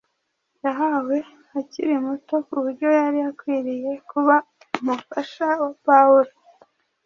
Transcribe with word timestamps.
yahawe 0.63 1.17
akiri 1.59 1.95
muto 2.05 2.35
ku 2.47 2.55
buryo 2.63 2.87
yari 2.99 3.19
akwiriye 3.29 3.91
kuba 4.09 4.35
umufasha 4.79 5.45
wa 5.61 5.71
Pawulo. 5.85 6.33